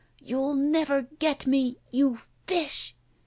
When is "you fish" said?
1.93-2.95